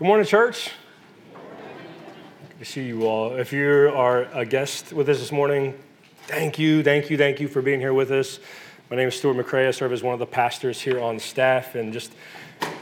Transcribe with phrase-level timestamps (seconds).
[0.00, 0.70] Good morning, church.
[2.48, 3.34] Good to see you all.
[3.34, 5.78] If you are a guest with us this morning,
[6.22, 8.38] thank you, thank you, thank you for being here with us.
[8.88, 9.68] My name is Stuart McCray.
[9.68, 12.14] I serve as one of the pastors here on staff, and just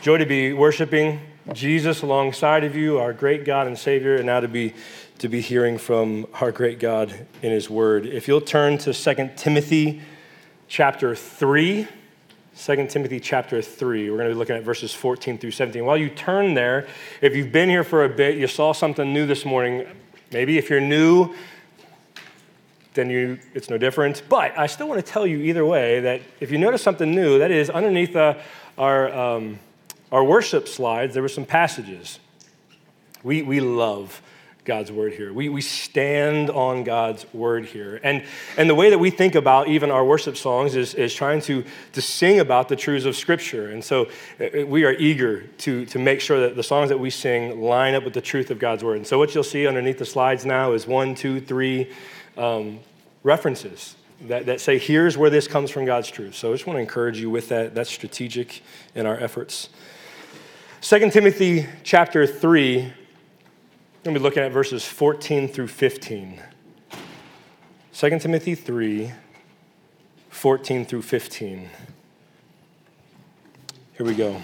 [0.00, 1.18] joy to be worshiping
[1.52, 4.72] Jesus alongside of you, our great God and Savior, and now to be
[5.19, 8.06] to be hearing from our great God in His Word.
[8.06, 10.03] If you'll turn to 2 Timothy
[10.69, 11.88] chapter 3.
[12.59, 14.11] 2 Timothy chapter 3.
[14.11, 15.85] We're going to be looking at verses 14 through 17.
[15.85, 16.88] While you turn there,
[17.20, 19.87] if you've been here for a bit, you saw something new this morning.
[20.33, 21.35] Maybe if you're new,
[22.95, 24.25] then you, it's no different.
[24.29, 27.39] But I still want to tell you either way that if you notice something new,
[27.39, 28.35] that is underneath uh,
[28.77, 29.61] our, um,
[30.11, 32.19] our worship slides, there were some passages.
[33.23, 34.21] We, we love
[34.69, 35.33] God's word here.
[35.33, 37.99] We, we stand on God's word here.
[38.03, 38.23] And,
[38.59, 41.65] and the way that we think about even our worship songs is, is trying to,
[41.95, 43.71] to sing about the truths of Scripture.
[43.71, 47.09] And so uh, we are eager to, to make sure that the songs that we
[47.09, 48.99] sing line up with the truth of God's word.
[48.99, 51.91] And so what you'll see underneath the slides now is one, two, three
[52.37, 52.80] um,
[53.23, 56.35] references that, that say, here's where this comes from God's truth.
[56.35, 57.75] So I just want to encourage you with that.
[57.75, 58.60] That's strategic
[58.95, 59.71] in our efforts.
[60.82, 62.93] 2 Timothy chapter 3
[64.08, 66.40] going to be looking at verses 14 through 15.
[67.92, 69.12] 2 Timothy 3,
[70.30, 71.68] 14 through 15.
[73.98, 74.40] Here we go.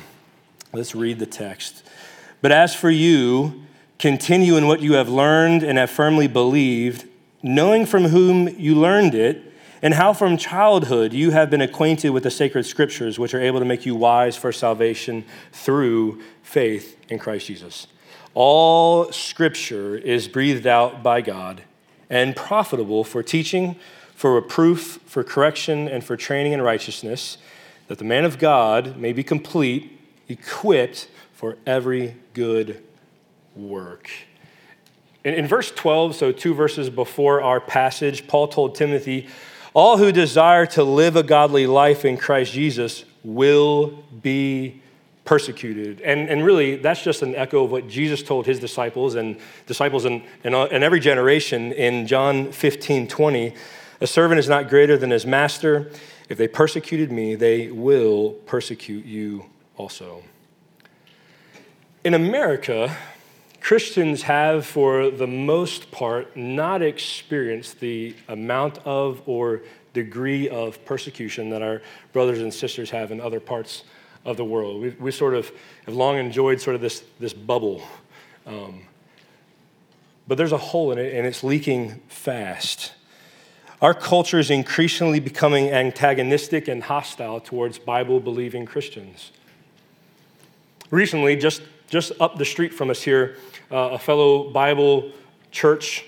[0.74, 1.82] Let's read the text.
[2.42, 3.62] But as for you,
[3.98, 7.08] continue in what you have learned and have firmly believed,
[7.42, 12.24] knowing from whom you learned it, and how from childhood you have been acquainted with
[12.24, 17.18] the sacred scriptures, which are able to make you wise for salvation through faith in
[17.18, 17.86] Christ Jesus.
[18.34, 21.62] All scripture is breathed out by God
[22.10, 23.76] and profitable for teaching,
[24.14, 27.38] for reproof, for correction, and for training in righteousness,
[27.86, 32.82] that the man of God may be complete, equipped for every good
[33.54, 34.10] work.
[35.22, 39.28] In, in, verse 12, so two verses before our passage, Paul told Timothy,
[39.74, 44.82] All who desire to live a godly life in Christ Jesus will be
[45.24, 46.00] persecuted.
[46.02, 50.04] And, and really, that's just an echo of what Jesus told his disciples and disciples
[50.04, 53.54] in, in, uh, in, every generation in John 15 20.
[54.00, 55.90] A servant is not greater than his master.
[56.28, 59.46] If they persecuted me, they will persecute you
[59.76, 60.22] also.
[62.02, 62.94] In America,
[63.60, 69.62] Christians have, for the most part, not experienced the amount of or
[69.94, 71.80] degree of persecution that our
[72.12, 73.84] brothers and sisters have in other parts
[74.24, 74.80] of the world.
[74.80, 75.50] We, we sort of
[75.86, 77.82] have long enjoyed sort of this, this bubble.
[78.46, 78.82] Um,
[80.26, 82.92] but there's a hole in it and it's leaking fast.
[83.82, 89.32] Our culture is increasingly becoming antagonistic and hostile towards Bible believing Christians.
[90.90, 93.36] Recently, just, just up the street from us here,
[93.70, 95.12] uh, a fellow Bible
[95.50, 96.06] church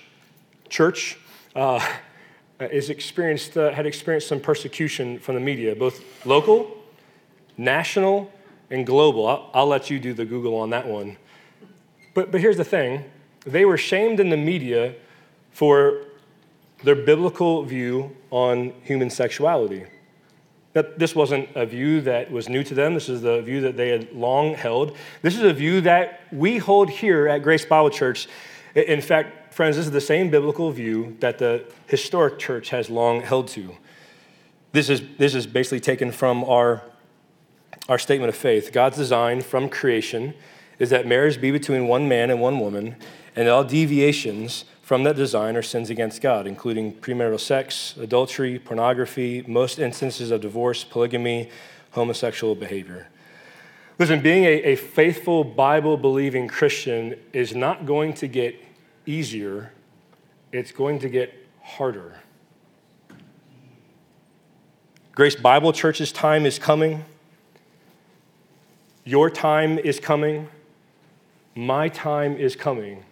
[0.69, 1.17] church
[1.55, 1.85] uh,
[2.59, 6.76] is experienced, uh, had experienced some persecution from the media, both local
[7.57, 8.31] national
[8.69, 9.27] and global.
[9.27, 11.17] I'll, I'll, let you do the Google on that one.
[12.13, 13.05] But, but here's the thing
[13.45, 14.95] they were shamed in the media
[15.51, 16.03] for
[16.83, 19.85] their biblical view on human sexuality.
[20.73, 22.93] That this wasn't a view that was new to them.
[22.93, 24.95] This is the view that they had long held.
[25.23, 28.27] This is a view that we hold here at Grace Bible Church.
[28.75, 33.21] In fact, friends, this is the same biblical view that the historic church has long
[33.21, 33.75] held to.
[34.71, 36.83] This is, this is basically taken from our
[37.89, 38.71] our statement of faith.
[38.71, 40.33] God's design from creation
[40.79, 42.95] is that marriage be between one man and one woman,
[43.35, 49.43] and all deviations from that design are sins against God, including premarital sex, adultery, pornography,
[49.47, 51.49] most instances of divorce, polygamy,
[51.91, 53.07] homosexual behavior.
[53.99, 58.55] Listen, being a, a faithful, Bible believing Christian is not going to get
[59.05, 59.71] easier,
[60.51, 62.19] it's going to get harder.
[65.13, 67.03] Grace Bible Church's time is coming.
[69.07, 70.49] Your time is coming.
[71.55, 73.05] My time is coming.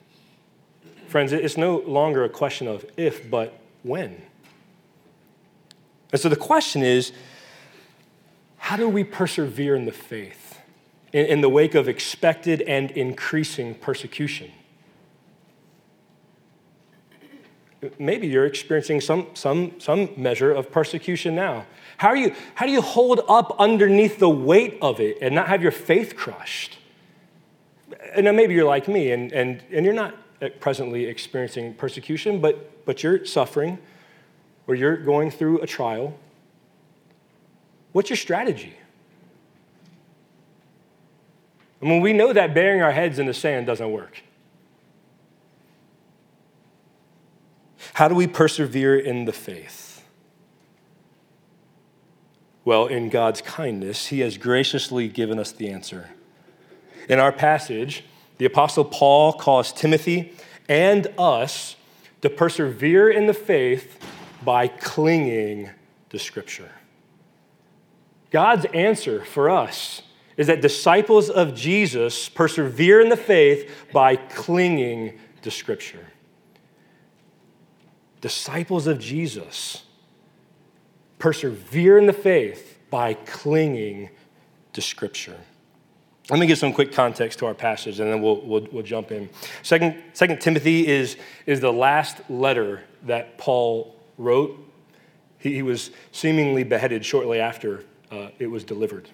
[1.08, 4.22] Friends, it's no longer a question of if, but when.
[6.12, 7.14] And so the question is
[8.58, 10.60] how do we persevere in the faith
[11.14, 14.52] in, in the wake of expected and increasing persecution?
[17.98, 21.66] Maybe you're experiencing some, some, some measure of persecution now.
[21.98, 25.48] How, are you, how do you hold up underneath the weight of it and not
[25.48, 26.78] have your faith crushed?
[28.14, 32.42] And then maybe you're like me and, and, and you're not uh, presently experiencing persecution,
[32.42, 33.80] but, but you're suffering
[34.68, 36.18] or you're going through a trial.
[37.92, 38.74] What's your strategy?
[41.82, 44.24] I mean, we know that burying our heads in the sand doesn't work.
[47.94, 49.85] How do we persevere in the faith?
[52.66, 56.10] Well, in God's kindness, He has graciously given us the answer.
[57.08, 58.04] In our passage,
[58.40, 60.34] the Apostle Paul calls Timothy
[60.68, 61.76] and us
[62.22, 64.04] to persevere in the faith
[64.44, 65.70] by clinging
[66.10, 66.72] to Scripture.
[68.32, 70.02] God's answer for us
[70.36, 76.08] is that disciples of Jesus persevere in the faith by clinging to Scripture.
[78.22, 79.85] Disciples of Jesus
[81.26, 84.12] persevere in the faith by clinging
[84.74, 85.36] to Scripture.
[86.30, 89.12] Let me give some quick context to our passage and then we'll, we'll, we'll jump
[89.12, 89.28] in.
[89.64, 91.18] Second, Second Timothy is,
[91.48, 94.72] is the last letter that Paul wrote.
[95.40, 99.10] He, he was seemingly beheaded shortly after uh, it was delivered.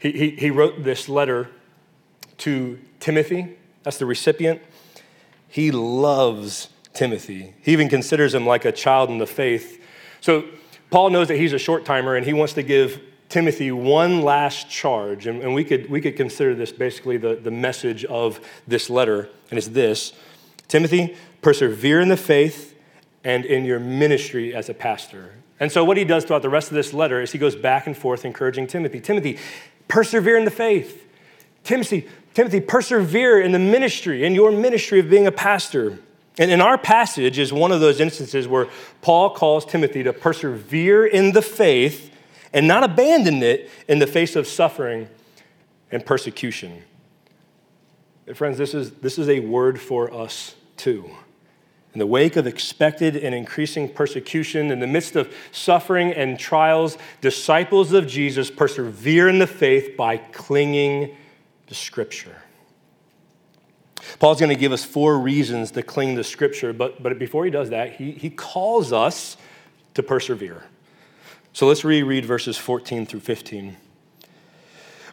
[0.00, 1.50] He, he, he wrote this letter
[2.38, 4.60] to Timothy, that's the recipient.
[5.46, 7.54] He loves Timothy.
[7.62, 9.80] He even considers him like a child in the faith.
[10.20, 10.44] So
[10.94, 14.70] Paul knows that he's a short timer and he wants to give Timothy one last
[14.70, 18.38] charge, and, and we, could, we could consider this basically the, the message of
[18.68, 20.12] this letter, and it's this
[20.68, 22.78] Timothy, persevere in the faith
[23.24, 25.34] and in your ministry as a pastor.
[25.58, 27.88] And so, what he does throughout the rest of this letter is he goes back
[27.88, 29.38] and forth encouraging Timothy Timothy,
[29.88, 31.08] persevere in the faith.
[31.64, 35.98] Timothy, Timothy, persevere in the ministry, in your ministry of being a pastor.
[36.38, 38.68] And in our passage is one of those instances where
[39.02, 42.10] Paul calls Timothy to persevere in the faith
[42.52, 45.08] and not abandon it in the face of suffering
[45.92, 46.82] and persecution.
[48.26, 51.08] And friends, this is, this is a word for us too.
[51.92, 56.98] In the wake of expected and increasing persecution, in the midst of suffering and trials,
[57.20, 61.16] disciples of Jesus persevere in the faith by clinging
[61.68, 62.43] to Scripture.
[64.18, 67.50] Paul's going to give us four reasons to cling to Scripture, but, but before he
[67.50, 69.36] does that, he, he calls us
[69.94, 70.64] to persevere.
[71.52, 73.76] So let's reread verses 14 through 15.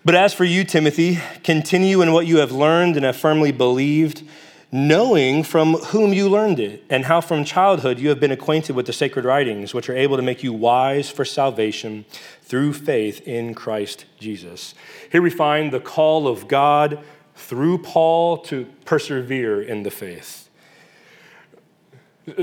[0.04, 4.24] But as for you, Timothy, continue in what you have learned and have firmly believed,
[4.72, 8.88] knowing from whom you learned it, and how from childhood you have been acquainted with
[8.88, 12.06] the sacred writings, which are able to make you wise for salvation
[12.42, 14.74] through faith in Christ Jesus.
[15.12, 17.04] Here we find the call of God
[17.42, 20.50] through Paul to persevere in the faith.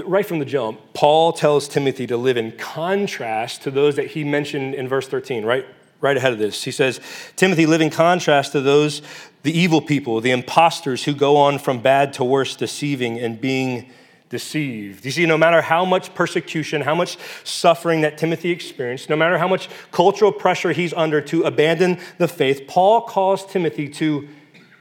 [0.04, 4.24] Right from the jump, Paul tells Timothy to live in contrast to those that he
[4.24, 5.64] mentioned in verse 13, right?
[6.00, 6.64] Right ahead of this.
[6.64, 7.00] He says,
[7.36, 9.02] Timothy, live in contrast to those,
[9.44, 13.90] the evil people, the imposters who go on from bad to worse, deceiving and being
[14.28, 15.04] deceived.
[15.04, 19.38] You see, no matter how much persecution, how much suffering that Timothy experienced, no matter
[19.38, 24.28] how much cultural pressure he's under to abandon the faith, Paul calls Timothy to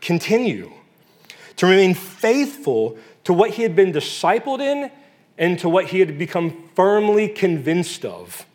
[0.07, 0.71] continue,
[1.57, 4.89] to remain faithful to what he had been discipled in
[5.37, 8.45] and to what he had become firmly convinced of.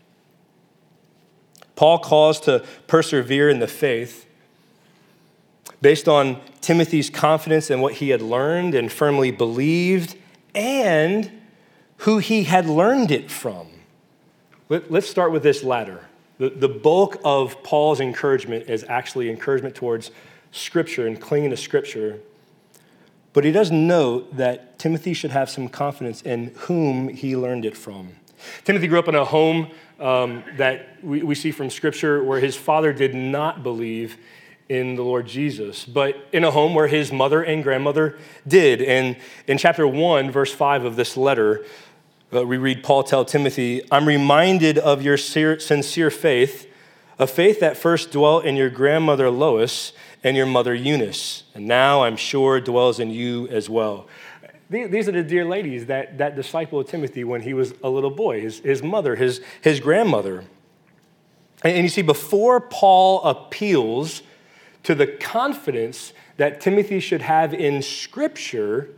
[1.77, 4.27] Paul calls to persevere in the faith
[5.83, 10.17] based on Timothy's confidence in what he had learned and firmly believed
[10.55, 11.31] and
[11.99, 13.67] who he had learned it from.
[14.71, 16.07] Let, us start with this latter.
[16.39, 20.11] The, the bulk of Paul's encouragement is actually encouragement towards
[20.53, 22.21] Scripture and clinging to Scripture
[23.33, 27.77] but he does note that Timothy should have some confidence in whom he learned it
[27.77, 28.11] from.
[28.65, 32.57] Timothy grew up in a home um, that we, we see from Scripture where his
[32.57, 34.19] father did not believe
[34.69, 38.83] in the Lord Jesus, but in a home where his mother and grandmother did.
[38.83, 39.17] And
[39.47, 41.65] in chapter 1, verse 5 of this letter,
[42.35, 46.69] uh, we read Paul tell Timothy, I'm reminded of your sincere faith,
[47.19, 49.93] a faith that first dwelt in your grandmother Lois
[50.25, 54.07] and your mother Eunice, and now I'm sure dwells in you as well.
[54.71, 58.41] These are the dear ladies that, that disciple Timothy when he was a little boy,
[58.41, 60.45] his, his mother, his, his grandmother.
[61.63, 64.23] And, and you see, before Paul appeals
[64.85, 68.89] to the confidence that Timothy should have in Scripture,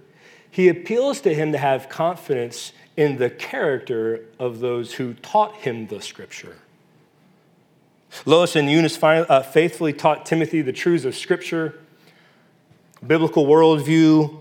[0.48, 5.88] he appeals to him to have confidence in the character of those who taught him
[5.88, 6.56] the Scripture.
[8.26, 11.80] Lois and Eunice uh, faithfully taught Timothy the truths of Scripture,
[13.06, 14.38] biblical worldview,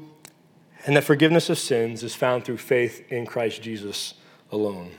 [0.86, 4.16] and that forgiveness of sins is found through faith in Christ Jesus
[4.52, 4.92] alone.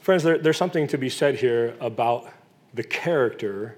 [0.00, 2.32] Friends, there, there's something to be said here about
[2.72, 3.76] the character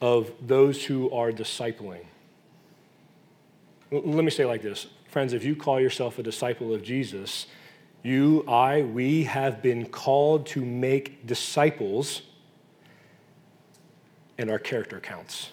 [0.00, 2.04] of those who are discipling.
[3.90, 7.46] Let me say like this Friends, if you call yourself a disciple of Jesus,
[8.02, 12.22] you, I, we have been called to make disciples
[14.38, 15.50] and our character counts.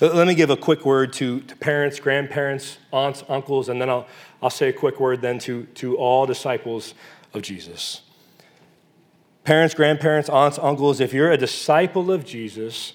[0.00, 4.06] Let me give a quick word to, to parents, grandparents, aunts, uncles, and then I'll,
[4.42, 6.94] I'll say a quick word then to, to all disciples
[7.34, 8.02] of Jesus.
[9.42, 12.94] Parents, grandparents, aunts, uncles, if you're a disciple of Jesus,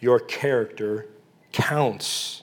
[0.00, 1.06] your character
[1.50, 2.42] counts.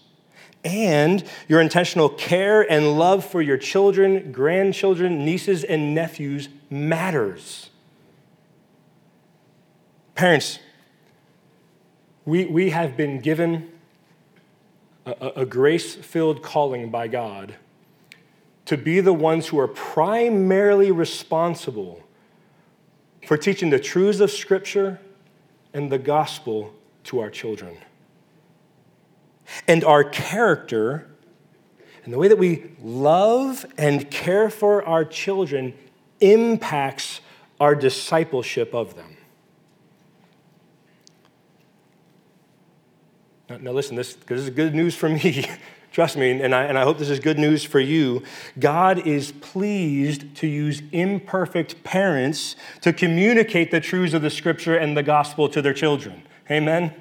[0.63, 7.71] And your intentional care and love for your children, grandchildren, nieces, and nephews matters.
[10.13, 10.59] Parents,
[12.25, 13.71] we, we have been given
[15.05, 17.55] a, a grace filled calling by God
[18.65, 22.03] to be the ones who are primarily responsible
[23.25, 24.99] for teaching the truths of Scripture
[25.73, 26.73] and the gospel
[27.05, 27.77] to our children.
[29.67, 31.11] And our character
[32.03, 35.73] and the way that we love and care for our children
[36.19, 37.21] impacts
[37.59, 39.17] our discipleship of them.
[43.49, 45.45] Now, now listen, this, this is good news for me.
[45.91, 48.23] Trust me, and I, and I hope this is good news for you.
[48.57, 54.95] God is pleased to use imperfect parents to communicate the truths of the scripture and
[54.95, 56.23] the gospel to their children.
[56.49, 56.93] Amen?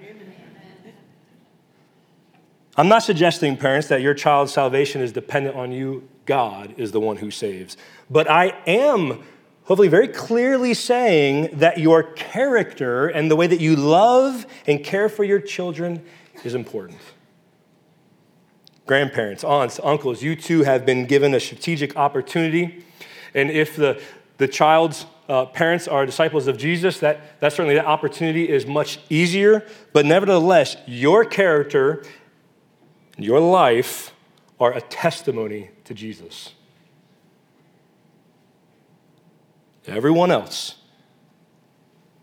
[2.81, 6.09] I'm not suggesting, parents, that your child's salvation is dependent on you.
[6.25, 7.77] God is the one who saves.
[8.09, 9.23] But I am
[9.65, 15.11] hopefully very clearly saying that your character and the way that you love and care
[15.11, 16.03] for your children
[16.43, 16.97] is important.
[18.87, 22.83] Grandparents, aunts, uncles, you too have been given a strategic opportunity.
[23.35, 24.01] And if the,
[24.39, 29.01] the child's uh, parents are disciples of Jesus, that, that certainly that opportunity is much
[29.11, 29.67] easier.
[29.93, 32.05] But nevertheless, your character,
[33.25, 34.15] your life
[34.59, 36.53] are a testimony to Jesus.
[39.87, 40.77] Everyone else,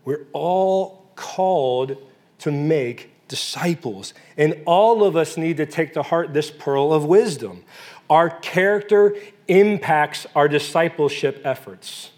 [0.04, 1.96] we're all called
[2.38, 4.14] to make disciples.
[4.36, 7.64] And all of us need to take to heart this pearl of wisdom.
[8.08, 9.14] Our character
[9.46, 12.10] impacts our discipleship efforts.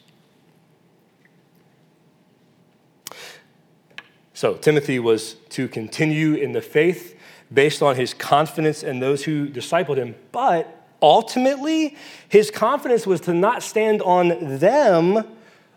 [4.34, 7.19] So, Timothy was to continue in the faith
[7.52, 11.96] based on his confidence in those who discipled him, but ultimately,
[12.28, 15.24] his confidence was to not stand on them,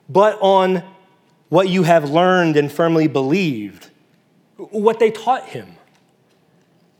[0.09, 0.83] but on
[1.49, 3.89] what you have learned and firmly believed
[4.57, 5.75] what they taught him.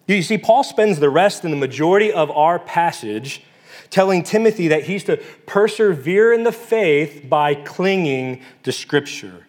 [0.08, 3.42] You see, Paul spends the rest and the majority of our passage
[3.90, 9.46] telling Timothy that he's to persevere in the faith by clinging to Scripture.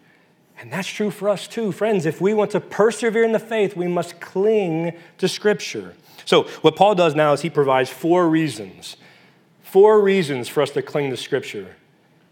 [0.59, 2.05] And that's true for us too, friends.
[2.05, 5.93] If we want to persevere in the faith, we must cling to Scripture.
[6.23, 8.97] So, what Paul does now is he provides four reasons.
[9.63, 11.75] Four reasons for us to cling to Scripture.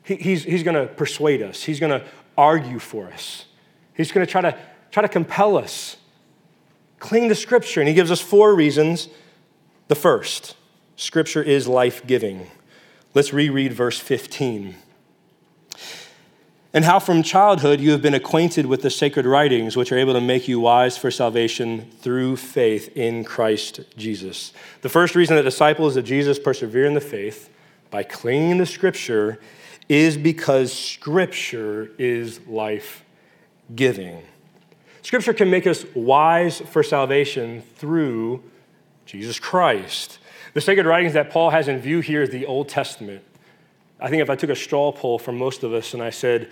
[0.04, 2.06] He, he's he's going to persuade us, he's going to
[2.38, 3.46] argue for us,
[3.94, 4.58] he's going to try to
[4.92, 5.98] try to compel us.
[7.00, 7.82] Cling to Scripture.
[7.82, 9.10] And he gives us four reasons.
[9.90, 10.56] The first,
[10.96, 12.48] Scripture is life giving.
[13.14, 14.76] Let's reread verse 15.
[16.76, 20.14] And how from childhood you have been acquainted with the sacred writings, which are able
[20.14, 24.54] to make you wise for salvation through faith in Christ Jesus.
[24.82, 27.52] The first reason that disciples of Jesus persevere in the faith
[27.92, 29.40] by clinging to Scripture
[29.88, 33.06] is because Scripture is life
[33.76, 34.24] giving.
[35.04, 38.42] Scripture can make us wise for salvation through
[39.06, 40.18] Jesus Christ.
[40.56, 43.24] The sacred writings that Paul has in view here is the Old Testament.
[44.04, 46.50] I think if I took a straw poll from most of us and I said,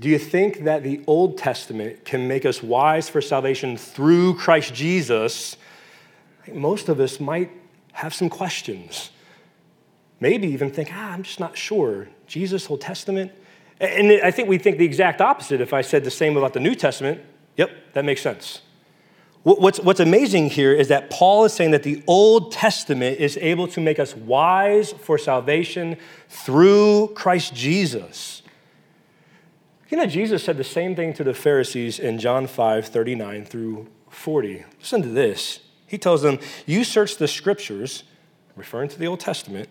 [0.00, 4.74] Do you think that the Old Testament can make us wise for salvation through Christ
[4.74, 5.56] Jesus?
[6.52, 7.52] most of us might
[7.92, 9.10] have some questions.
[10.18, 12.08] Maybe even think, ah, I'm just not sure.
[12.26, 13.30] Jesus, Old Testament,
[13.78, 16.60] and I think we think the exact opposite if I said the same about the
[16.60, 17.20] New Testament.
[17.56, 18.62] Yep, that makes sense.
[19.44, 23.66] What's, what's amazing here is that Paul is saying that the Old Testament is able
[23.68, 25.96] to make us wise for salvation
[26.28, 28.42] through Christ Jesus.
[29.90, 33.88] You know, Jesus said the same thing to the Pharisees in John 5 39 through
[34.10, 34.64] 40.
[34.78, 35.58] Listen to this.
[35.88, 38.04] He tells them, You search the scriptures,
[38.54, 39.68] referring to the Old Testament,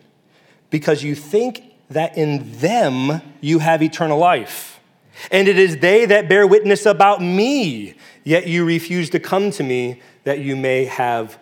[0.70, 4.81] because you think that in them you have eternal life.
[5.30, 9.64] And it is they that bear witness about me, yet you refuse to come to
[9.64, 11.38] me that you may have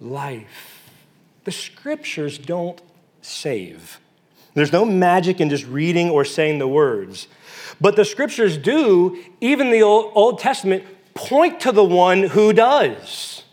[0.00, 0.90] life.
[1.44, 2.80] The scriptures don't
[3.22, 3.98] save.
[4.54, 7.28] There's no magic in just reading or saying the words.
[7.80, 13.44] But the scriptures do, even the Old Testament, point to the one who does.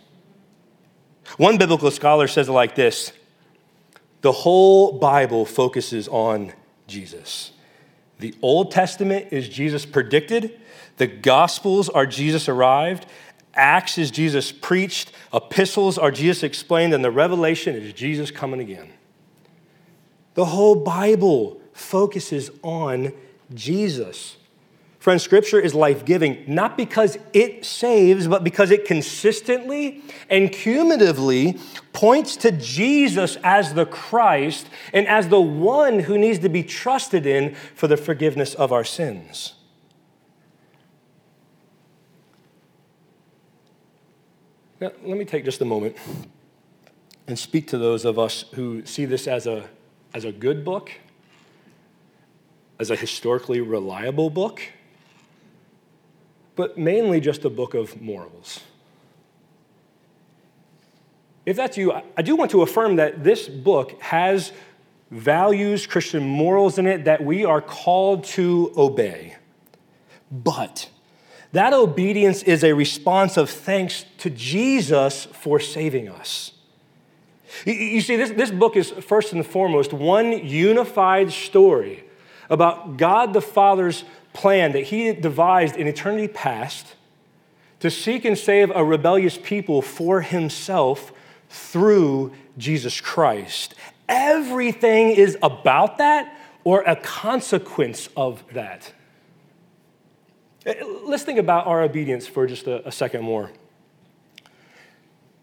[1.38, 3.14] One biblical scholar says it like this
[4.22, 6.54] the whole Bible focuses on
[6.88, 7.52] Jesus.
[8.20, 10.60] The Old Testament is Jesus predicted,
[10.98, 13.06] The Gospels are Jesus arrived,
[13.54, 18.90] Acts is Jesus preached, epistles are Jesus explained, and the Revelation is Jesus coming again.
[20.36, 23.14] The whole Bible focuses on
[23.54, 24.38] Jesus.
[25.08, 31.58] Friends, Scripture is life giving, not because it saves, but because it consistently and cumulatively
[31.94, 37.26] points to Jesus as the Christ and as the one who needs to be trusted
[37.26, 39.54] in for the forgiveness of our sins.
[44.82, 45.96] Now, let me take just a moment
[47.28, 49.70] and speak to those of us who see this as a,
[50.14, 50.92] as a good book,
[52.78, 54.62] as a historically reliable book
[56.58, 58.60] but mainly just a book of morals.
[61.46, 64.52] If that's you, I do want to affirm that this book has
[65.10, 69.38] values, Christian morals in it that we are called to obey.
[70.30, 70.90] But
[71.54, 76.52] that obedience is a response of thanks to Jesus for saving us.
[77.66, 82.04] You see, this, this book is first and foremost one unified story
[82.50, 84.04] about God the Father's
[84.38, 86.96] plan that he devised in eternity past
[87.80, 91.12] to seek and save a rebellious people for himself
[91.50, 93.74] through Jesus Christ.
[94.08, 98.94] Everything is about that or a consequence of that.
[100.66, 100.74] Uh,
[101.06, 103.52] let's think about our obedience for just a, a second more.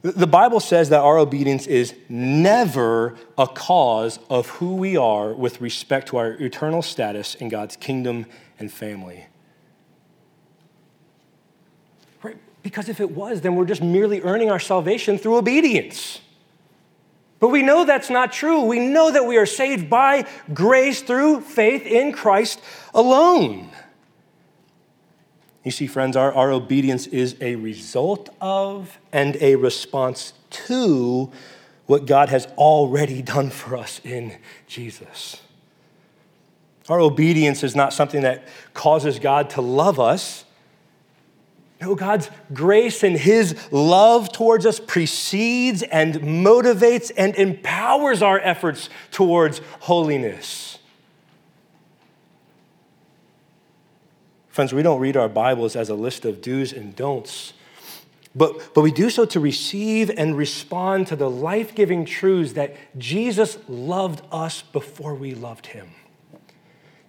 [0.02, 5.62] The Bible says that our obedience is never a cause of who we are with
[5.62, 8.26] respect to our eternal status in God's kingdom
[8.58, 9.26] and family.
[12.22, 12.36] Right?
[12.62, 16.20] Because if it was, then we're just merely earning our salvation through obedience.
[17.40, 18.64] But we know that's not true.
[18.64, 22.60] We know that we are saved by grace through faith in Christ
[22.94, 23.70] alone.
[25.64, 31.30] You see, friends, our, our obedience is a result of and a response to
[31.86, 34.36] what God has already done for us in
[34.66, 35.40] Jesus.
[36.88, 40.44] Our obedience is not something that causes God to love us.
[41.80, 48.88] No, God's grace and His love towards us precedes and motivates and empowers our efforts
[49.10, 50.78] towards holiness.
[54.48, 57.54] Friends, we don't read our Bibles as a list of do's and don'ts,
[58.36, 62.76] but, but we do so to receive and respond to the life giving truths that
[62.96, 65.90] Jesus loved us before we loved him.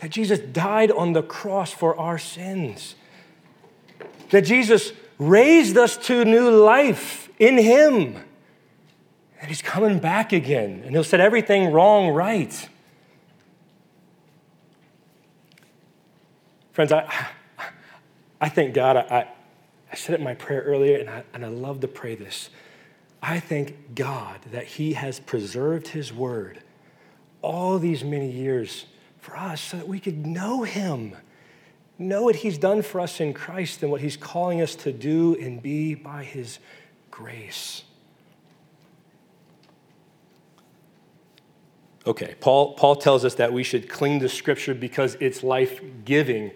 [0.06, 2.94] That Jesus died on the cross for our sins.
[4.30, 8.18] That Jesus raised us to new life in him.
[9.42, 12.70] And he's coming back again, and he'll set everything wrong right.
[16.72, 17.12] Friends, I,
[18.40, 18.98] I thank God.
[18.98, 19.28] I,
[19.92, 22.52] I said it in my prayer earlier, and I, and I love to pray this.
[23.24, 26.62] I thank God that He has preserved His word
[27.42, 28.86] all these many years
[29.26, 31.16] for us so that we could know Him,
[31.98, 35.36] know what He's done for us in Christ and what He's calling us to do
[35.36, 36.60] and be by His
[37.10, 37.84] grace.
[42.06, 46.52] Okay, Paul, Paul tells us that we should cling to Scripture because it's life giving.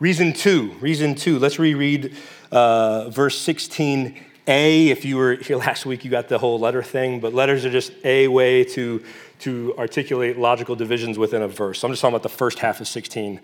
[0.00, 1.38] Reason two, reason two.
[1.38, 2.16] Let's reread
[2.50, 4.22] uh, verse 16a.
[4.46, 7.70] If you were here last week, you got the whole letter thing, but letters are
[7.70, 9.04] just a way to,
[9.40, 11.80] to articulate logical divisions within a verse.
[11.80, 13.40] So I'm just talking about the first half of 16.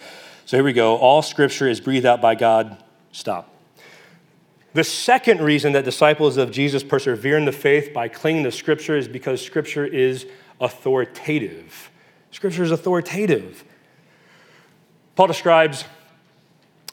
[0.47, 0.97] So here we go.
[0.97, 2.83] All scripture is breathed out by God.
[3.13, 3.53] Stop.
[4.75, 8.97] The second reason that disciples of Jesus persevere in the faith by clinging to Scripture
[8.97, 10.27] is because Scripture is
[10.61, 11.91] authoritative.
[12.31, 13.65] Scripture is authoritative.
[15.15, 15.85] Paul describes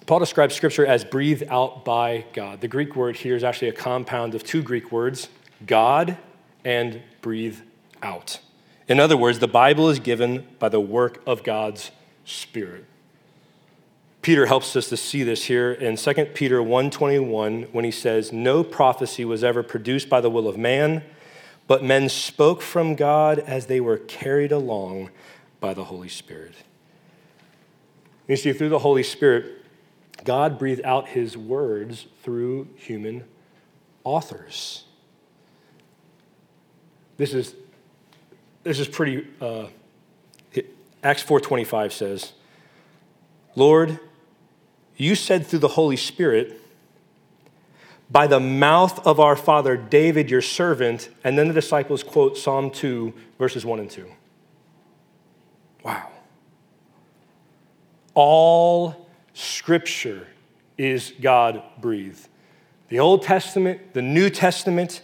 [0.05, 2.61] Paul describes Scripture as breathed out by God.
[2.61, 5.29] The Greek word here is actually a compound of two Greek words,
[5.65, 6.17] God
[6.65, 7.59] and breathe
[8.01, 8.39] out.
[8.89, 11.91] In other words, the Bible is given by the work of God's
[12.25, 12.85] Spirit.
[14.21, 18.63] Peter helps us to see this here in 2 Peter 1:21 when he says, "No
[18.63, 21.03] prophecy was ever produced by the will of man,
[21.67, 25.11] but men spoke from God as they were carried along
[25.59, 26.55] by the Holy Spirit.
[28.27, 29.45] You see, through the Holy Spirit,
[30.23, 33.23] God breathed out his words through human
[34.03, 34.83] authors.
[37.17, 37.55] This is,
[38.69, 39.65] this is pretty, uh,
[41.01, 42.33] Acts 4.25 says,
[43.55, 43.99] Lord,
[44.95, 46.61] you said through the Holy Spirit,
[48.11, 51.09] by the mouth of our father David, your servant.
[51.23, 54.05] And then the disciples quote Psalm 2, verses 1 and 2.
[55.83, 56.09] Wow.
[58.13, 60.27] All scripture
[60.77, 62.27] is God breathed.
[62.89, 65.01] The Old Testament, the New Testament,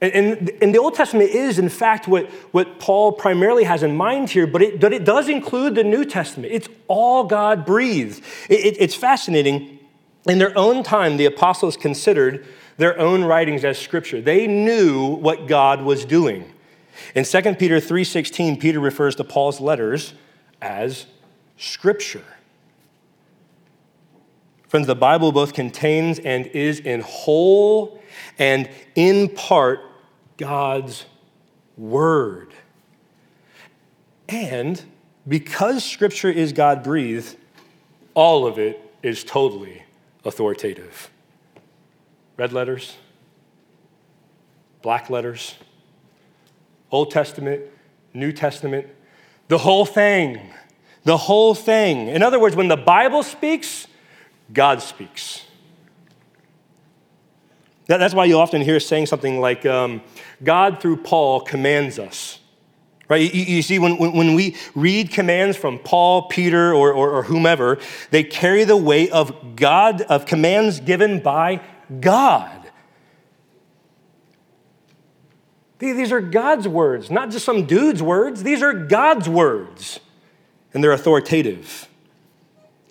[0.00, 4.30] and, and, the Old Testament is, in fact, what, what Paul primarily has in mind
[4.30, 6.52] here, but it, but it does include the New Testament.
[6.52, 8.22] It's all God breathed.
[8.48, 9.80] It, it, it's fascinating.
[10.28, 14.20] In their own time, the apostles considered their own writings as scripture.
[14.20, 16.52] They knew what God was doing.
[17.16, 20.14] In 2 Peter 3:16, Peter refers to Paul's letters
[20.62, 21.06] as
[21.56, 22.24] scripture.
[24.68, 28.00] Friends, the Bible both contains and is in whole
[28.38, 29.80] and in part
[30.38, 31.04] God's
[31.76, 32.54] word.
[34.28, 34.82] And
[35.26, 37.36] because scripture is God breathed,
[38.14, 39.82] all of it is totally
[40.24, 41.10] authoritative.
[42.36, 42.96] Red letters,
[44.80, 45.56] black letters,
[46.90, 47.62] Old Testament,
[48.14, 48.86] New Testament,
[49.48, 50.40] the whole thing.
[51.04, 52.08] The whole thing.
[52.08, 53.86] In other words, when the Bible speaks,
[54.52, 55.44] God speaks.
[57.88, 60.02] That's why you often hear saying something like, um,
[60.44, 62.38] God through Paul commands us.
[63.08, 63.34] Right?
[63.34, 67.78] You, you see, when, when we read commands from Paul, Peter, or, or, or whomever,
[68.10, 71.62] they carry the weight of God, of commands given by
[72.00, 72.70] God.
[75.78, 78.42] These are God's words, not just some dude's words.
[78.42, 80.00] These are God's words,
[80.74, 81.87] and they're authoritative.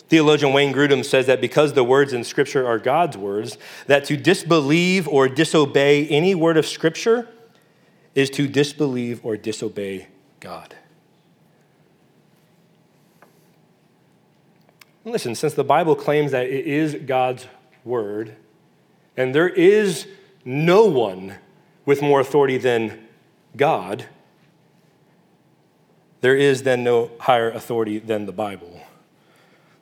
[0.08, 4.16] Theologian Wayne Grudem says that because the words in Scripture are God's words, that to
[4.16, 7.28] disbelieve or disobey any word of Scripture
[8.14, 10.08] is to disbelieve or disobey
[10.40, 10.74] God.
[15.04, 17.46] Listen, since the Bible claims that it is God's
[17.84, 18.34] word,
[19.16, 20.06] and there is
[20.44, 21.36] no one
[21.84, 23.06] with more authority than
[23.56, 24.06] God,
[26.20, 28.77] there is then no higher authority than the Bible.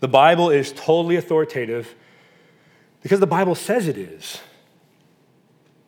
[0.01, 1.95] The Bible is totally authoritative
[3.03, 4.41] because the Bible says it is.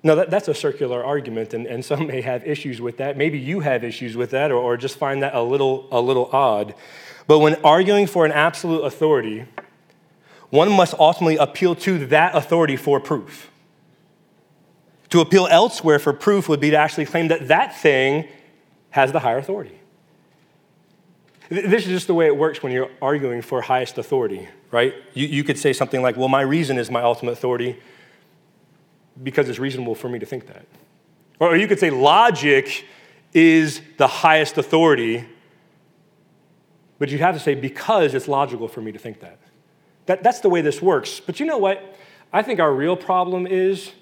[0.02, 3.16] Now, that, that's a circular argument, and, and some may have issues with that.
[3.16, 6.30] Maybe you have issues with that or, or just find that a little, a little
[6.32, 6.74] odd.
[7.26, 9.46] But when arguing for an absolute authority,
[10.50, 13.50] one must ultimately appeal to that authority for proof.
[15.10, 18.28] To appeal elsewhere for proof would be to actually claim that that thing
[18.90, 19.78] has the higher authority.
[21.48, 24.94] This is just the way it works when you're arguing for highest authority, right?
[25.14, 27.80] You, you could say something like, well, my reason is my ultimate authority
[29.22, 30.66] because it's reasonable for me to think that.
[31.40, 32.84] Or you could say logic
[33.32, 35.24] is the highest authority,
[36.98, 39.38] but you have to say because it's logical for me to think that.
[40.06, 40.22] that.
[40.22, 41.20] That's the way this works.
[41.20, 41.96] But you know what?
[42.32, 43.92] I think our real problem is,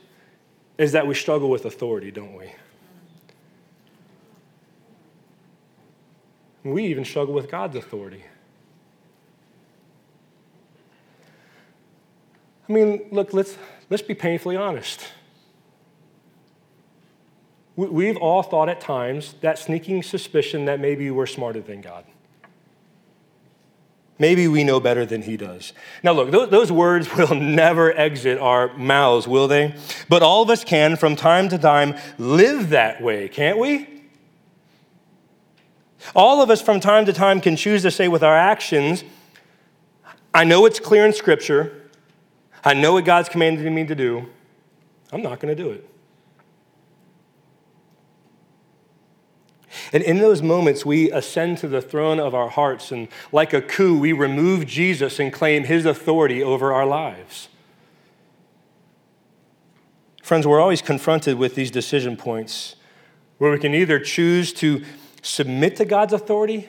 [0.78, 2.52] is that we struggle with authority, don't we?
[6.72, 8.24] We even struggle with God's authority.
[12.68, 13.56] I mean, look, let's,
[13.90, 15.12] let's be painfully honest.
[17.76, 22.04] We've all thought at times that sneaking suspicion that maybe we're smarter than God.
[24.18, 25.74] Maybe we know better than he does.
[26.02, 29.74] Now, look, those words will never exit our mouths, will they?
[30.08, 33.95] But all of us can, from time to time, live that way, can't we?
[36.14, 39.04] All of us from time to time can choose to say with our actions,
[40.34, 41.90] I know it's clear in Scripture,
[42.64, 44.26] I know what God's commanded me to do,
[45.12, 45.88] I'm not going to do it.
[49.92, 53.62] And in those moments, we ascend to the throne of our hearts, and like a
[53.62, 57.48] coup, we remove Jesus and claim his authority over our lives.
[60.22, 62.74] Friends, we're always confronted with these decision points
[63.38, 64.82] where we can either choose to
[65.26, 66.68] submit to God's authority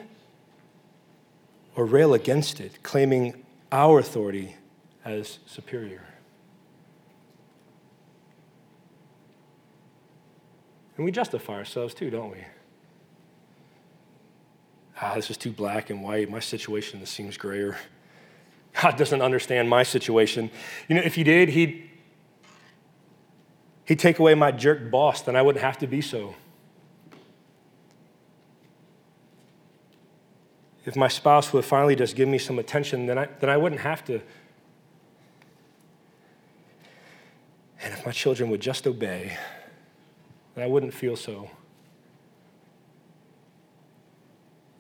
[1.76, 4.56] or rail against it, claiming our authority
[5.06, 6.04] as superior.
[10.96, 12.40] And we justify ourselves too, don't we?
[15.00, 16.28] Ah, this is too black and white.
[16.28, 17.78] My situation seems grayer.
[18.82, 20.50] God doesn't understand my situation.
[20.88, 21.88] You know, if he did, he'd,
[23.86, 26.34] he'd take away my jerk boss, then I wouldn't have to be so.
[30.88, 33.82] If my spouse would finally just give me some attention, then I, then I wouldn't
[33.82, 34.22] have to.
[37.84, 39.38] And if my children would just obey,
[40.56, 41.52] then I wouldn't feel so.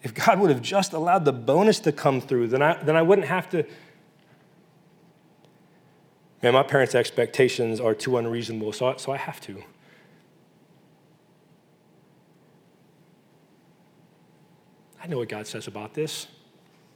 [0.02, 3.02] If God would have just allowed the bonus to come through, then I, then I
[3.02, 3.66] wouldn't have to.
[6.42, 9.62] Man, my parents' expectations are too unreasonable, so I, so I have to.
[15.08, 16.28] I know what God says about this,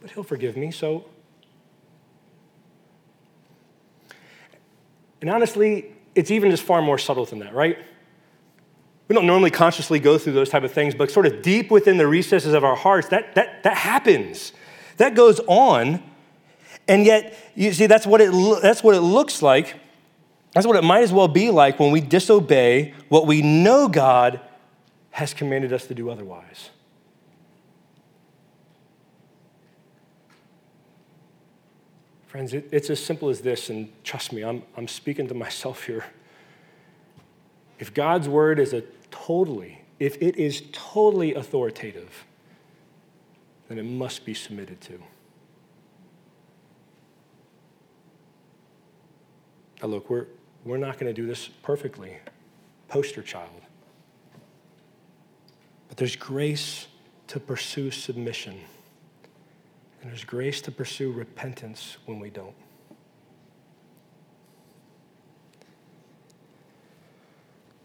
[0.02, 1.06] but He'll forgive me, so
[5.22, 7.78] And honestly, it's even just far more subtle than that, right?
[9.08, 11.96] We don't normally consciously go through those type of things, but sort of deep within
[11.96, 14.52] the recesses of our hearts, that, that, that happens.
[14.96, 16.02] That goes on.
[16.88, 19.76] And yet, you see, that's what, it, that's what it looks like.
[20.54, 24.40] That's what it might as well be like when we disobey what we know God
[25.12, 26.70] has commanded us to do otherwise.
[32.32, 35.84] Friends, it, it's as simple as this, and trust me, I'm, I'm speaking to myself
[35.84, 36.06] here.
[37.78, 42.24] If God's word is a totally, if it is totally authoritative,
[43.68, 44.98] then it must be submitted to.
[49.82, 50.24] Now, look, we're,
[50.64, 52.16] we're not going to do this perfectly.
[52.88, 53.60] Poster child.
[55.86, 56.86] But there's grace
[57.26, 58.58] to pursue submission.
[60.02, 62.54] And there's grace to pursue repentance when we don't.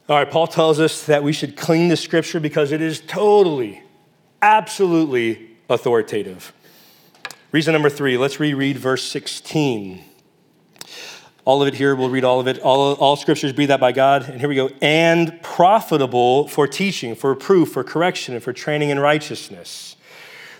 [0.09, 3.83] All right, Paul tells us that we should cling to Scripture because it is totally,
[4.41, 6.53] absolutely authoritative.
[7.51, 10.03] Reason number three, let's reread verse 16.
[11.45, 12.59] All of it here, we'll read all of it.
[12.59, 14.27] All, all scriptures breathed out by God.
[14.27, 14.69] And here we go.
[14.81, 19.96] And profitable for teaching, for proof, for correction, and for training in righteousness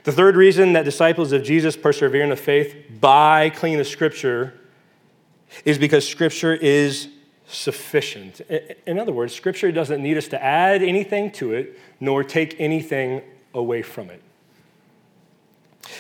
[0.08, 4.54] the third reason that disciples of Jesus persevere in the faith by clinging to Scripture
[5.66, 7.10] is because Scripture is
[7.46, 8.40] sufficient.
[8.86, 13.22] In other words, Scripture doesn't need us to add anything to it nor take anything
[13.54, 14.22] away from it.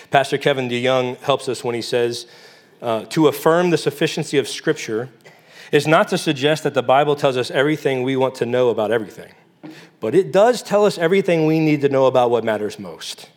[0.10, 2.28] Pastor Kevin DeYoung helps us when he says,
[2.82, 5.10] uh, to affirm the sufficiency of Scripture
[5.74, 8.89] is not to suggest that the Bible tells us everything we want to know about
[8.89, 9.34] everything,
[10.00, 13.32] but it does tell us everything we need to know about what matters most.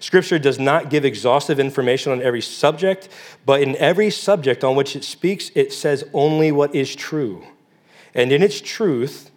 [0.00, 3.08] Scripture does not give exhaustive information on every subject,
[3.46, 7.44] but in every subject on which it speaks, it says only what is true.
[8.14, 9.30] And in its truth,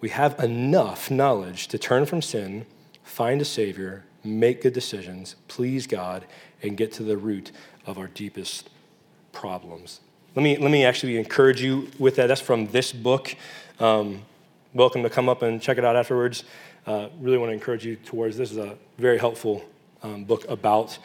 [0.00, 2.66] we have enough knowledge to turn from sin,
[3.02, 6.24] find a Savior, make good decisions, please God,
[6.62, 7.52] and get to the root
[7.86, 8.70] of our deepest
[9.32, 10.00] problems.
[10.34, 12.26] Let me, let me actually encourage you with that.
[12.26, 13.36] That's from this book.
[13.78, 14.22] Um,
[14.72, 16.44] welcome to come up and check it out afterwards.
[16.86, 19.64] Uh, really want to encourage you towards this is a very helpful
[20.04, 20.98] um, book about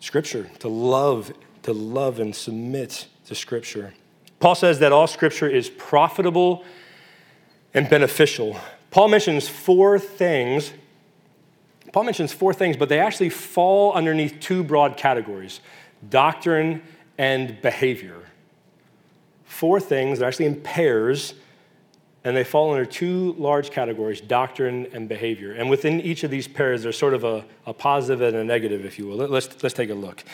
[0.00, 1.32] Scripture, to love,
[1.64, 3.92] to love and submit to Scripture.
[4.38, 6.64] Paul says that all Scripture is profitable
[7.74, 8.56] and beneficial.
[8.90, 10.72] Paul mentions four things.
[11.92, 15.60] Paul mentions four things, but they actually fall underneath two broad categories
[16.08, 16.82] doctrine
[17.18, 18.20] and behavior.
[19.44, 21.34] Four things, they're actually in pairs
[22.24, 25.52] and they fall under two large categories doctrine and behavior.
[25.52, 28.84] And within each of these pairs, there's sort of a, a positive and a negative,
[28.84, 29.16] if you will.
[29.16, 30.24] Let's, let's take a look.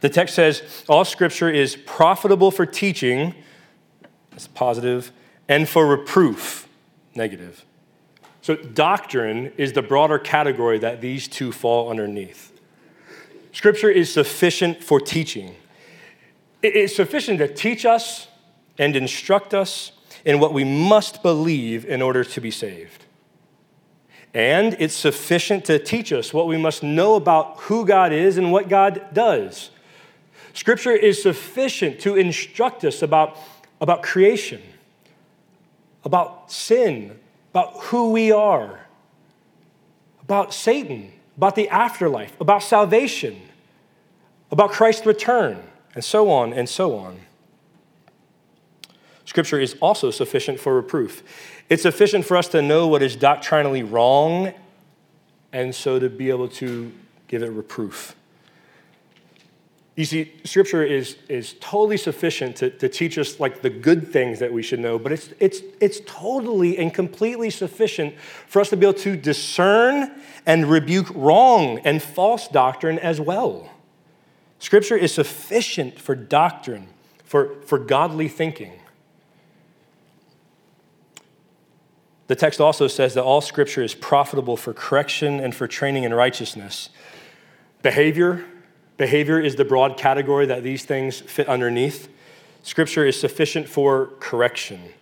[0.00, 3.34] The text says, All scripture is profitable for teaching,
[4.30, 5.12] that's positive,
[5.48, 6.68] and for reproof,
[7.14, 7.64] negative.
[8.42, 12.52] So, doctrine is the broader category that these two fall underneath.
[13.52, 15.54] Scripture is sufficient for teaching,
[16.62, 18.26] it's sufficient to teach us
[18.78, 19.92] and instruct us
[20.24, 23.04] in what we must believe in order to be saved.
[24.34, 28.52] And it's sufficient to teach us what we must know about who God is and
[28.52, 29.70] what God does.
[30.52, 33.36] Scripture is sufficient to instruct us about,
[33.80, 34.62] about creation,
[36.04, 37.18] about sin,
[37.50, 38.80] about who we are,
[40.22, 43.40] about Satan, about the afterlife, about salvation,
[44.50, 45.62] about Christ's return,
[45.94, 47.20] and so on and so on.
[49.28, 51.22] Scripture is also sufficient for reproof.
[51.68, 54.54] It's sufficient for us to know what is doctrinally wrong
[55.52, 56.90] and so to be able to
[57.26, 58.16] give it reproof.
[59.96, 64.38] You see, Scripture is, is totally sufficient to, to teach us like the good things
[64.38, 68.78] that we should know, but it's, it's, it's totally and completely sufficient for us to
[68.78, 70.10] be able to discern
[70.46, 73.70] and rebuke wrong and false doctrine as well.
[74.58, 76.88] Scripture is sufficient for doctrine,
[77.24, 78.72] for, for godly thinking.
[82.28, 86.14] The text also says that all scripture is profitable for correction and for training in
[86.14, 86.90] righteousness.
[87.82, 88.44] Behavior,
[88.98, 92.08] behavior is the broad category that these things fit underneath.
[92.62, 94.92] Scripture is sufficient for correction.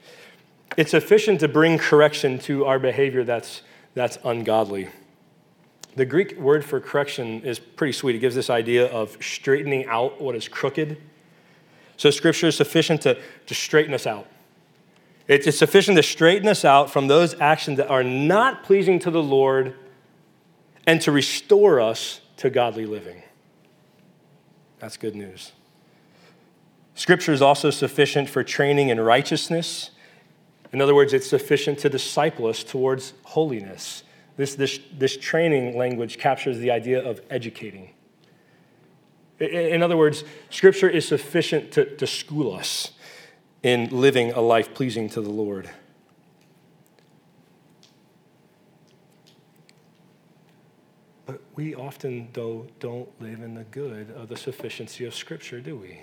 [0.76, 3.62] It's sufficient to bring correction to our behavior that's,
[3.94, 4.88] that's ungodly.
[5.96, 8.14] The Greek word for correction is pretty sweet.
[8.14, 10.98] It gives this idea of straightening out what is crooked.
[11.96, 14.26] So, Scripture is sufficient to, to straighten us out.
[15.28, 19.22] It's sufficient to straighten us out from those actions that are not pleasing to the
[19.22, 19.74] Lord
[20.86, 23.22] and to restore us to godly living.
[24.78, 25.52] That's good news.
[26.94, 29.90] Scripture is also sufficient for training in righteousness.
[30.72, 34.04] In other words, it's sufficient to disciple us towards holiness.
[34.36, 37.90] This, this, this training language captures the idea of educating.
[39.40, 42.92] In other words, Scripture is sufficient to, to school us
[43.62, 45.70] in living a life pleasing to the Lord.
[51.26, 55.76] But we often, though, don't live in the good of the sufficiency of Scripture, do
[55.76, 56.02] we?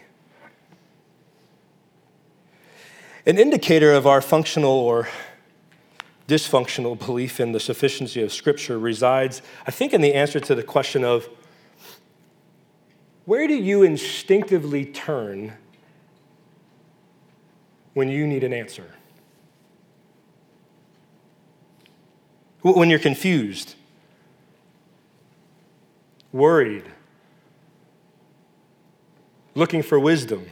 [3.26, 5.08] An indicator of our functional or
[6.28, 10.64] dysfunctional belief in the sufficiency of Scripture resides, I think, in the answer to the
[10.64, 11.30] question of
[13.26, 15.54] where do you instinctively turn
[17.94, 18.90] when you need an answer?
[22.62, 23.76] When you're confused,
[26.32, 26.86] worried,
[29.54, 30.46] looking for wisdom,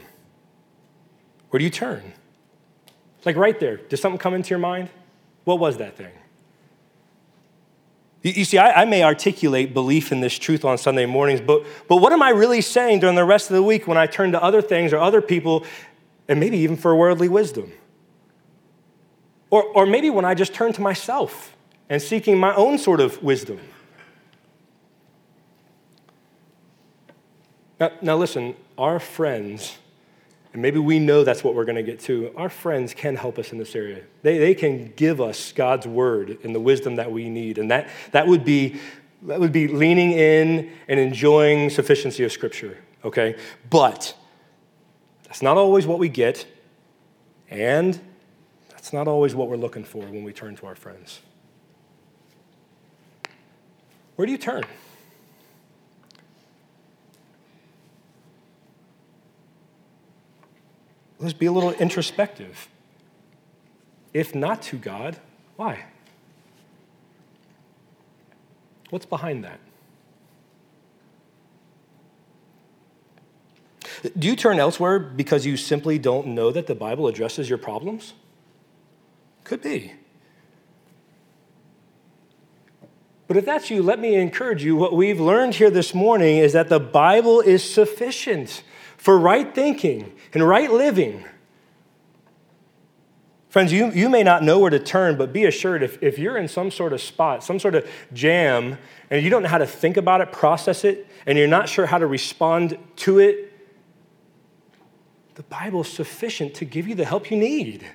[1.50, 2.12] where do you turn?
[3.24, 4.90] Like right there, did something come into your mind?
[5.44, 6.12] What was that thing?
[8.22, 11.96] You, see, I, I, may articulate belief in this truth on Sunday mornings, but, but
[11.96, 14.40] what am I really saying during the rest of the week when I turn to
[14.40, 15.66] other things or other people,
[16.28, 17.72] and maybe even for worldly wisdom?
[19.50, 21.54] Or, or maybe when I just turn to myself
[21.88, 23.60] and seeking my own sort of wisdom.
[27.78, 29.76] Now, now listen, our friends
[30.52, 32.30] and maybe we know that's what we're going to get to.
[32.36, 34.02] Our friends can help us in this area.
[34.22, 37.56] They, they can give us God's word and the wisdom that we need.
[37.56, 38.78] And that, that, would be,
[39.22, 43.36] that would be leaning in and enjoying sufficiency of Scripture, okay?
[43.70, 44.14] But
[45.32, 46.46] that's not always what we get.
[47.48, 47.98] And
[48.68, 51.20] that's not always what we're looking for when we turn to our friends.
[54.16, 54.64] Where do you turn?
[61.18, 62.68] Let's be a little introspective.
[64.12, 65.16] If not to God,
[65.56, 65.86] why?
[68.90, 69.60] What's behind that?
[74.02, 78.14] Do you turn elsewhere because you simply don't know that the Bible addresses your problems?
[79.44, 79.92] Could be.
[83.28, 84.76] But if that's you, let me encourage you.
[84.76, 88.62] What we've learned here this morning is that the Bible is sufficient
[88.96, 91.24] for right thinking and right living.
[93.48, 96.36] Friends, you, you may not know where to turn, but be assured if, if you're
[96.36, 98.78] in some sort of spot, some sort of jam,
[99.10, 101.86] and you don't know how to think about it, process it, and you're not sure
[101.86, 103.51] how to respond to it,
[105.34, 107.86] the Bible is sufficient to give you the help you need.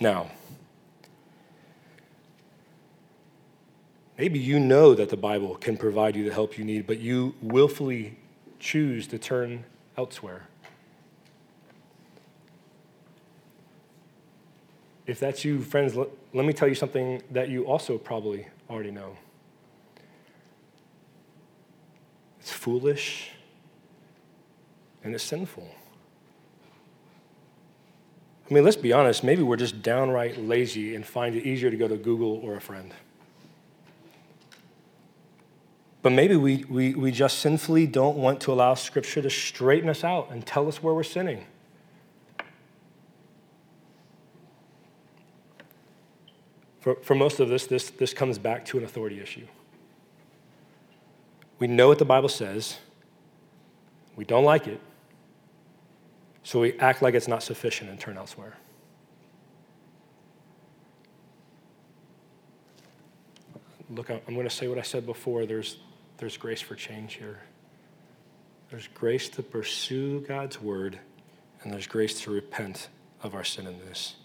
[0.00, 0.30] Now,
[4.16, 7.34] Maybe you know that the Bible can provide you the help you need, but you
[7.42, 8.16] willfully
[8.60, 9.64] choose to turn
[9.98, 10.46] elsewhere.
[15.06, 18.92] If that's you, friends, let, let me tell you something that you also probably already
[18.92, 19.16] know.
[22.40, 23.30] It's foolish
[25.04, 25.68] and it's sinful.
[28.50, 31.76] I mean, let's be honest, maybe we're just downright lazy and find it easier to
[31.76, 32.92] go to Google or a friend.
[36.02, 40.04] But maybe we, we, we just sinfully don't want to allow Scripture to straighten us
[40.04, 41.46] out and tell us where we're sinning.
[46.80, 49.46] For, for most of this, this, this comes back to an authority issue.
[51.58, 52.76] We know what the Bible says,
[54.16, 54.80] we don't like it,
[56.44, 58.54] so we act like it's not sufficient and turn elsewhere.
[63.90, 65.46] Look, I'm going to say what I said before.
[65.46, 65.78] There's,
[66.18, 67.40] there's grace for change here.
[68.70, 70.98] There's grace to pursue God's word,
[71.62, 72.88] and there's grace to repent
[73.22, 74.16] of our sin in this.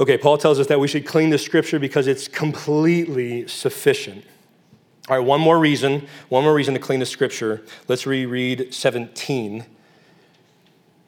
[0.00, 4.24] Okay, Paul tells us that we should cling to Scripture because it's completely sufficient.
[5.06, 7.62] All right, one more reason, one more reason to clean the Scripture.
[7.88, 9.66] Let's reread 17.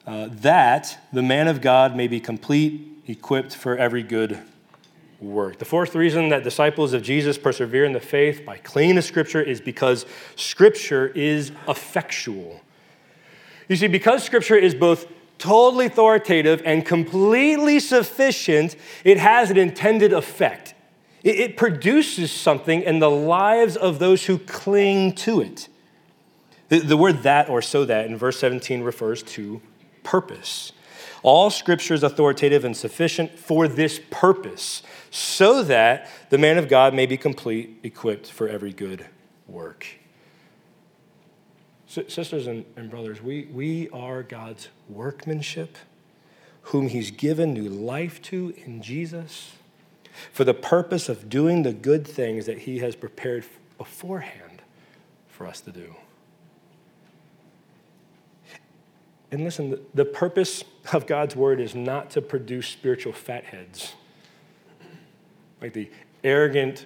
[0.05, 4.39] Uh, that the man of God may be complete, equipped for every good
[5.19, 5.57] work.
[5.57, 9.41] The fourth reason that disciples of Jesus persevere in the faith by cleaning the Scripture
[9.41, 12.61] is because Scripture is effectual.
[13.67, 15.07] You see, because Scripture is both
[15.39, 20.75] totally authoritative and completely sufficient, it has an intended effect.
[21.23, 25.67] It, produces something in the lives of those who cling to it.
[26.69, 29.61] The, the word that or so that in verse 17 refers to
[30.03, 30.71] purpose.
[31.23, 36.93] All scripture is authoritative and sufficient for this purpose, so that the man of God
[36.93, 39.07] may be complete, equipped for every good
[39.47, 39.85] work.
[41.87, 45.77] Sisters and, and brothers, we, we are God's workmanship,
[46.63, 49.53] whom He's given new life to in Jesus
[50.31, 53.45] for the purpose of doing the good things that He has prepared
[53.77, 54.61] beforehand
[55.27, 55.95] for us to do.
[59.31, 60.63] And listen, the purpose
[60.93, 63.93] of God's word is not to produce spiritual fatheads,
[65.61, 65.91] like the
[66.23, 66.85] arrogant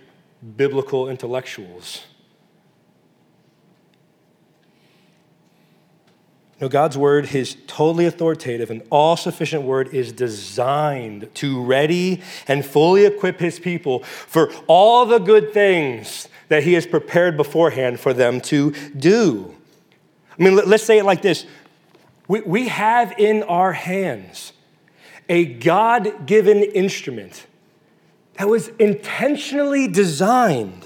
[0.57, 2.05] biblical intellectuals.
[6.61, 12.63] No, God's word, his totally authoritative and all sufficient word, is designed to ready and
[12.63, 18.13] fully equip his people for all the good things that he has prepared beforehand for
[18.13, 19.55] them to do.
[20.37, 21.47] I mean, let's say it like this
[22.27, 24.53] we, we have in our hands
[25.27, 27.47] a God given instrument
[28.35, 30.85] that was intentionally designed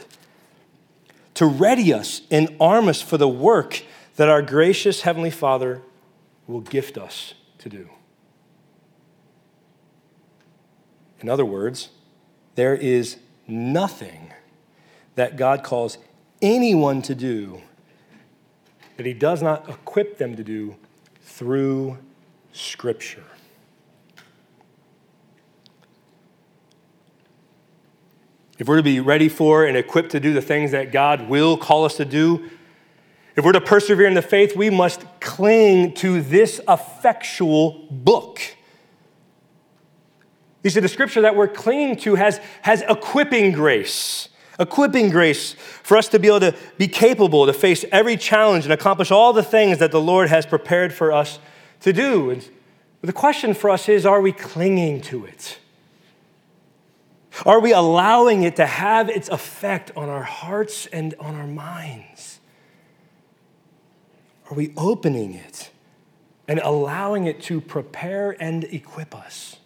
[1.33, 3.83] to ready us and arm us for the work
[4.15, 5.81] that our gracious Heavenly Father
[6.47, 7.89] will gift us to do.
[11.19, 11.89] In other words,
[12.55, 14.33] there is nothing
[15.15, 15.97] that God calls
[16.41, 17.61] anyone to do
[18.97, 20.75] that He does not equip them to do
[21.21, 21.97] through
[22.53, 23.23] Scripture.
[28.57, 31.57] If we're to be ready for and equipped to do the things that God will
[31.57, 32.49] call us to do,
[33.35, 38.39] if we're to persevere in the faith, we must cling to this effectual book.
[40.63, 44.29] You see, the scripture that we're clinging to has, has equipping grace
[44.59, 48.73] equipping grace for us to be able to be capable to face every challenge and
[48.73, 51.39] accomplish all the things that the Lord has prepared for us
[51.81, 52.29] to do.
[52.29, 52.49] And
[53.01, 55.59] the question for us is are we clinging to it?
[57.45, 62.34] Are we allowing it to have its effect on our hearts and on our minds?
[64.49, 65.71] Are we opening it
[66.47, 69.57] and allowing it to prepare and equip us?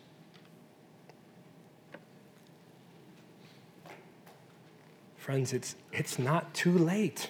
[5.17, 7.30] Friends, it's, it's not too late.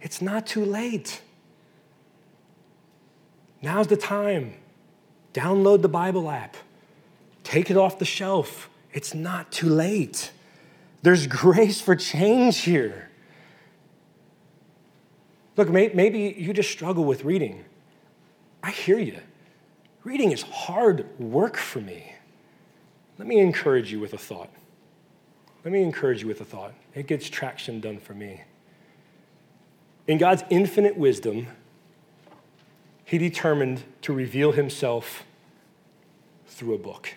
[0.00, 1.22] It's not too late.
[3.62, 4.54] Now's the time.
[5.32, 6.56] Download the Bible app,
[7.44, 8.70] take it off the shelf.
[8.92, 10.32] It's not too late.
[11.02, 13.05] There's grace for change here.
[15.56, 17.64] Look, maybe you just struggle with reading.
[18.62, 19.18] I hear you.
[20.04, 22.12] Reading is hard work for me.
[23.18, 24.50] Let me encourage you with a thought.
[25.64, 26.74] Let me encourage you with a thought.
[26.94, 28.42] It gets traction done for me.
[30.06, 31.48] In God's infinite wisdom,
[33.04, 35.24] He determined to reveal Himself
[36.46, 37.14] through a book.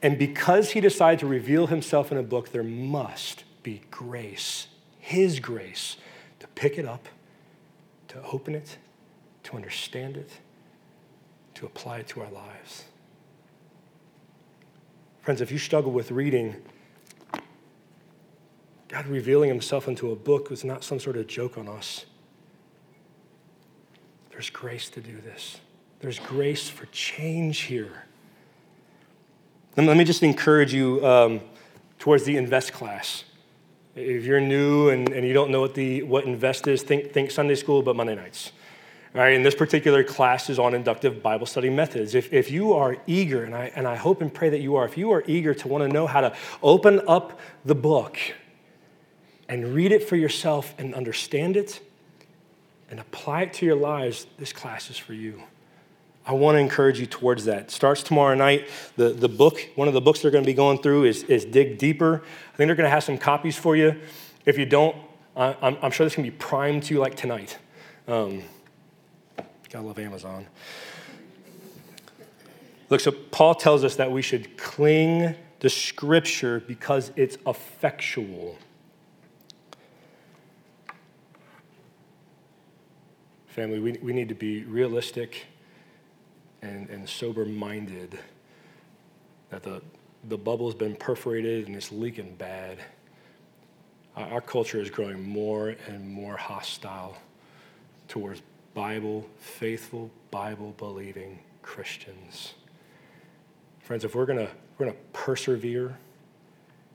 [0.00, 4.68] And because He decided to reveal Himself in a book, there must be grace,
[5.08, 5.96] His grace,
[6.38, 7.08] to pick it up,
[8.08, 8.76] to open it,
[9.44, 10.30] to understand it,
[11.54, 12.84] to apply it to our lives.
[15.22, 16.56] Friends, if you struggle with reading,
[18.88, 22.04] God revealing himself into a book was not some sort of joke on us.
[24.28, 25.58] There's grace to do this.
[26.00, 28.04] There's grace for change here.
[29.74, 31.40] Let me just encourage you um,
[31.98, 33.24] towards the invest class.
[33.98, 37.30] If you're new and, and you don't know what, the, what invest is, think, think
[37.30, 38.52] Sunday school, but Monday nights.
[39.14, 42.14] All right, and this particular class is on inductive Bible study methods.
[42.14, 44.84] If, if you are eager, and I, and I hope and pray that you are,
[44.84, 48.18] if you are eager to want to know how to open up the book
[49.48, 51.80] and read it for yourself and understand it
[52.90, 55.42] and apply it to your lives, this class is for you.
[56.28, 57.70] I want to encourage you towards that.
[57.70, 58.68] Starts tomorrow night.
[58.96, 61.46] The, the book, one of the books they're going to be going through is, is
[61.46, 62.16] Dig Deeper.
[62.52, 63.98] I think they're going to have some copies for you.
[64.44, 64.94] If you don't,
[65.34, 67.56] I, I'm, I'm sure this can be primed to you like tonight.
[68.06, 68.42] Um,
[69.70, 70.46] Gotta love Amazon.
[72.90, 78.56] Look, so Paul tells us that we should cling to Scripture because it's effectual.
[83.46, 85.46] Family, we, we need to be realistic
[86.62, 88.18] and, and sober minded
[89.50, 89.80] that the,
[90.28, 92.78] the bubble's been perforated and it's leaking bad.
[94.16, 97.16] Our, our culture is growing more and more hostile
[98.08, 98.42] towards
[98.74, 102.54] Bible, faithful, Bible believing Christians.
[103.80, 104.46] Friends, if we're going
[104.78, 105.96] we're going to persevere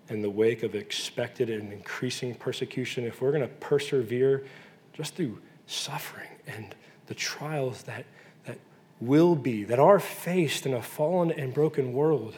[0.10, 4.46] in the wake of expected and increasing persecution, if we're going to persevere
[4.94, 6.76] just through suffering and
[7.08, 8.06] the trials that
[9.08, 12.36] will be, that are faced in a fallen and broken world,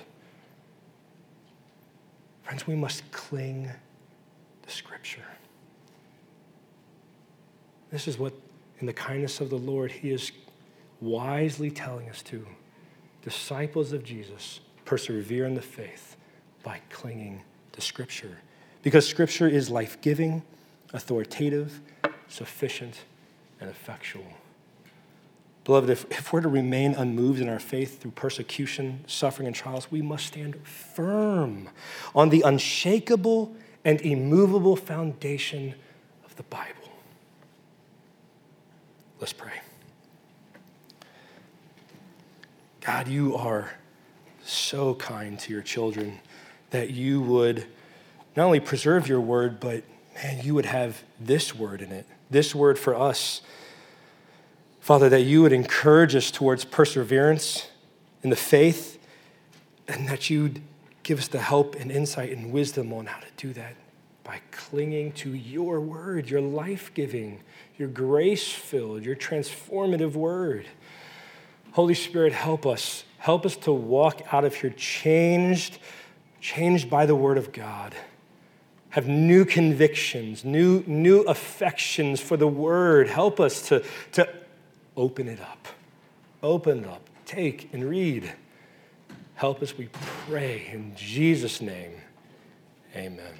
[2.43, 3.69] friends, we must cling
[4.63, 5.25] to Scripture.
[7.91, 8.33] This is what,
[8.79, 10.31] in the kindness of the Lord, He is
[11.01, 12.45] wisely telling us to.
[13.21, 16.15] Disciples of Jesus persevere in the faith
[16.63, 17.41] by clinging
[17.71, 18.37] to Scripture.
[18.81, 20.43] Because Scripture is life giving,
[20.93, 21.81] authoritative,
[22.27, 23.01] sufficient,
[23.59, 24.25] and effectual.
[25.65, 29.91] Beloved, if, if we're to remain unmoved in our faith through persecution, suffering, and trials,
[29.91, 31.69] we must stand firm
[32.13, 33.53] on the unshakable
[33.83, 35.73] and immovable foundation
[36.23, 36.91] of the Bible.
[39.19, 39.59] Let's pray.
[42.81, 43.73] God, you are
[44.43, 46.19] so kind to your children
[46.69, 47.65] that you would
[48.35, 52.53] not only preserve your word, but man, you would have this word in it, this
[52.53, 53.41] word for us.
[54.85, 57.69] Father, that you would encourage us towards perseverance
[58.21, 58.99] in the faith,
[59.87, 60.61] and that you'd
[61.01, 63.73] give us the help and insight and wisdom on how to do that
[64.23, 67.41] by clinging to your word, your life giving,
[67.79, 70.67] your grace filled, your transformative word.
[71.71, 73.05] Holy Spirit, help us.
[73.17, 75.79] Help us to walk out of here changed,
[76.41, 77.95] changed by the word of God.
[78.89, 83.07] Have new convictions, new, new affections for the word.
[83.07, 84.29] Help us to, to
[84.97, 85.67] open it up.
[86.43, 87.01] Open it up.
[87.25, 88.31] Take and read.
[89.35, 89.89] Help us, we
[90.27, 90.69] pray.
[90.71, 91.91] In Jesus' name,
[92.95, 93.33] amen.